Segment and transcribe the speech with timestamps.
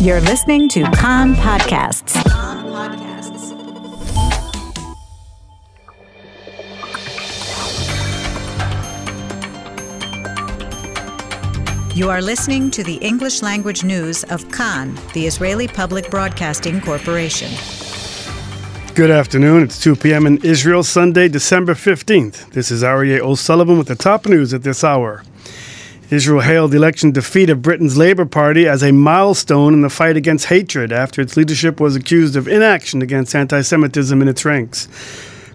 [0.00, 2.14] You're listening to Kan Podcasts.
[11.96, 17.50] You are listening to the English language news of Kan, the Israeli Public Broadcasting Corporation.
[18.94, 19.64] Good afternoon.
[19.64, 20.28] It's 2 p.m.
[20.28, 22.52] in Israel, Sunday, December 15th.
[22.52, 25.24] This is Aryeh O'Sullivan with the top news at this hour.
[26.10, 30.16] Israel hailed the election defeat of Britain's Labour Party as a milestone in the fight
[30.16, 34.88] against hatred after its leadership was accused of inaction against anti Semitism in its ranks.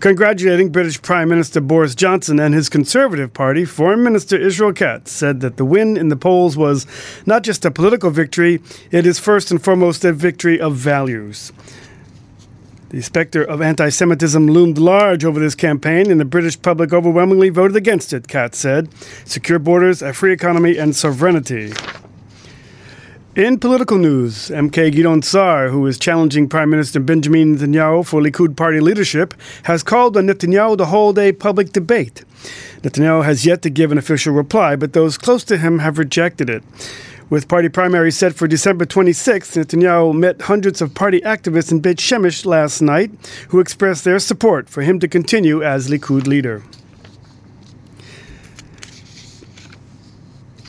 [0.00, 5.40] Congratulating British Prime Minister Boris Johnson and his Conservative Party, Foreign Minister Israel Katz said
[5.40, 6.86] that the win in the polls was
[7.24, 11.50] not just a political victory, it is first and foremost a victory of values.
[12.92, 17.48] The specter of anti Semitism loomed large over this campaign, and the British public overwhelmingly
[17.48, 18.90] voted against it, Katz said.
[19.24, 21.72] Secure borders, a free economy, and sovereignty.
[23.34, 28.58] In political news, MK Gideon Sa'ar, who is challenging Prime Minister Benjamin Netanyahu for Likud
[28.58, 32.26] party leadership, has called on Netanyahu to hold a public debate.
[32.82, 36.50] Netanyahu has yet to give an official reply, but those close to him have rejected
[36.50, 36.62] it.
[37.30, 41.98] With party primaries set for December 26th, Netanyahu met hundreds of party activists in Beit
[41.98, 43.10] Shemesh last night
[43.48, 46.62] who expressed their support for him to continue as Likud leader.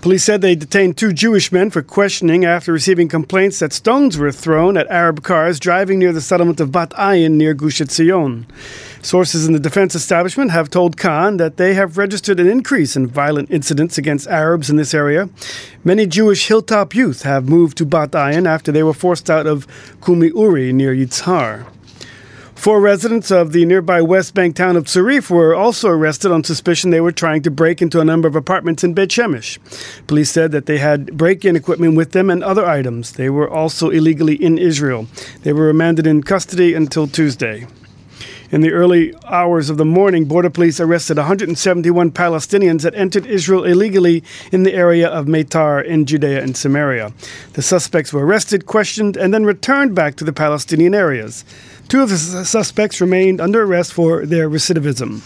[0.00, 4.32] Police said they detained two Jewish men for questioning after receiving complaints that stones were
[4.32, 8.46] thrown at Arab cars driving near the settlement of Bat Ayin near Gush Etzion.
[9.02, 13.08] Sources in the defense establishment have told Kan that they have registered an increase in
[13.08, 15.28] violent incidents against Arabs in this area.
[15.84, 19.66] Many Jewish hilltop youth have moved to Bat Ayin after they were forced out of
[20.02, 21.66] Kumi Uri near Yitzhar.
[22.60, 26.90] Four residents of the nearby West Bank town of Tzarif were also arrested on suspicion
[26.90, 29.56] they were trying to break into a number of apartments in Beit Shemesh.
[30.06, 33.12] Police said that they had break-in equipment with them and other items.
[33.12, 35.06] They were also illegally in Israel.
[35.40, 37.66] They were remanded in custody until Tuesday.
[38.52, 43.62] In the early hours of the morning, border police arrested 171 Palestinians that entered Israel
[43.62, 47.12] illegally in the area of Meitar in Judea and Samaria.
[47.52, 51.44] The suspects were arrested, questioned, and then returned back to the Palestinian areas.
[51.86, 55.22] Two of the suspects remained under arrest for their recidivism.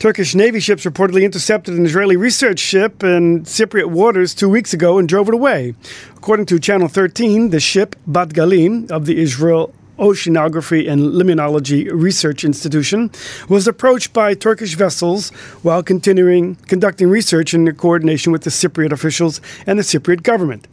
[0.00, 4.98] Turkish Navy ships reportedly intercepted an Israeli research ship in Cypriot waters two weeks ago
[4.98, 5.74] and drove it away.
[6.16, 12.42] According to Channel 13, the ship Bat Galim of the Israel Oceanography and Limnology Research
[12.44, 13.10] Institution,
[13.48, 15.30] was approached by Turkish vessels
[15.62, 20.66] while continuing conducting research in coordination with the Cypriot officials and the Cypriot government.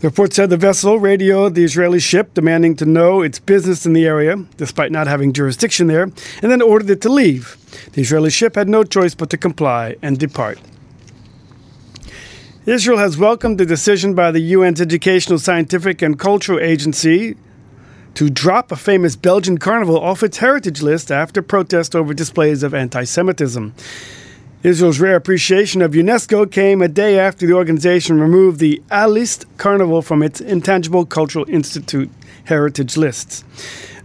[0.00, 3.94] The report said the vessel radioed the Israeli ship demanding to know its business in
[3.94, 7.56] the area, despite not having jurisdiction there, and then ordered it to leave.
[7.92, 10.58] The Israeli ship had no choice but to comply and depart.
[12.66, 17.36] Israel has welcomed the decision by the UN's Educational, Scientific, and Cultural Agency
[18.16, 22.72] to drop a famous Belgian carnival off its heritage list after protest over displays of
[22.72, 23.74] anti Semitism.
[24.62, 30.00] Israel's rare appreciation of UNESCO came a day after the organization removed the Aalst carnival
[30.00, 32.10] from its Intangible Cultural Institute
[32.44, 33.44] heritage lists.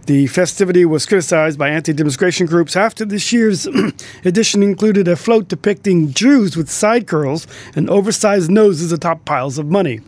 [0.04, 3.66] The festivity was criticized by anti demonstration groups after this year's
[4.26, 9.68] edition included a float depicting Jews with side curls and oversized noses atop piles of
[9.68, 10.00] money.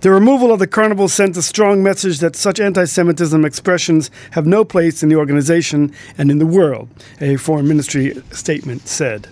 [0.00, 4.46] The removal of the carnival sent a strong message that such anti Semitism expressions have
[4.46, 6.88] no place in the organization and in the world,
[7.20, 9.28] a foreign ministry statement said.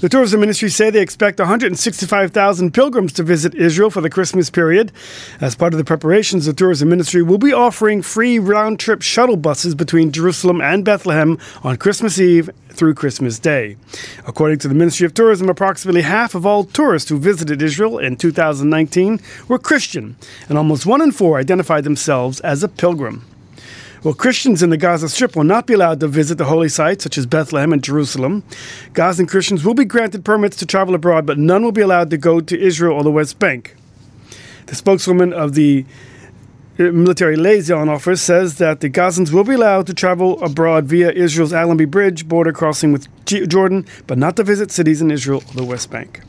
[0.00, 4.92] The tourism ministry say they expect 165,000 pilgrims to visit Israel for the Christmas period.
[5.42, 9.36] As part of the preparations, the tourism ministry will be offering free round trip shuttle
[9.36, 13.76] buses between Jerusalem and Bethlehem on Christmas Eve through Christmas Day.
[14.26, 18.16] According to the Ministry of Tourism, approximately half of all tourists who visited Israel in
[18.16, 20.16] 2019 were Christian,
[20.48, 23.26] and almost one in four identified themselves as a pilgrim.
[24.02, 27.04] Well, Christians in the Gaza Strip will not be allowed to visit the holy sites
[27.04, 28.42] such as Bethlehem and Jerusalem.
[28.94, 32.16] Gazan Christians will be granted permits to travel abroad, but none will be allowed to
[32.16, 33.76] go to Israel or the West Bank.
[34.66, 35.84] The spokeswoman of the
[36.78, 41.10] uh, military liaison office says that the Gazans will be allowed to travel abroad via
[41.10, 45.52] Israel's Allenby Bridge border crossing with Jordan, but not to visit cities in Israel or
[45.52, 46.22] the West Bank.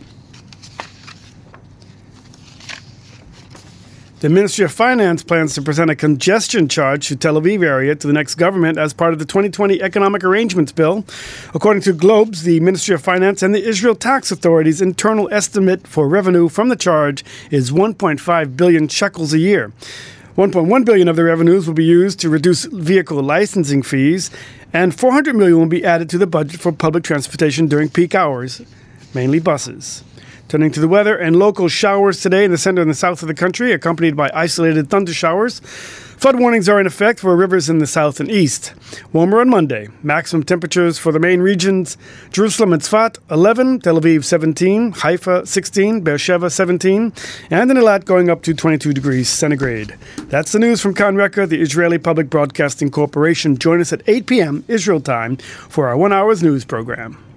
[4.22, 8.06] The Ministry of Finance plans to present a congestion charge to Tel Aviv area to
[8.06, 11.04] the next government as part of the 2020 Economic Arrangements Bill.
[11.56, 16.08] According to Globes, the Ministry of Finance and the Israel Tax Authority's internal estimate for
[16.08, 19.72] revenue from the charge is 1.5 billion shekels a year.
[20.38, 24.30] 1.1 billion of the revenues will be used to reduce vehicle licensing fees,
[24.72, 28.62] and 400 million will be added to the budget for public transportation during peak hours,
[29.16, 30.04] mainly buses.
[30.52, 33.30] Turning to the weather and local showers today in the center and the south of
[33.30, 35.62] the country, accompanied by isolated thunder showers.
[35.62, 38.74] Flood warnings are in effect for rivers in the south and east.
[39.14, 39.88] Warmer on Monday.
[40.04, 41.96] Maximum temperatures for the main regions
[42.34, 47.14] Jerusalem and Tzfat 11, Tel Aviv 17, Haifa 16, Beersheba 17,
[47.50, 49.96] and in Eilat going up to 22 degrees centigrade.
[50.24, 53.58] That's the news from Kan Reka, the Israeli Public Broadcasting Corporation.
[53.58, 54.66] Join us at 8 p.m.
[54.68, 57.31] Israel time for our one hour's news program.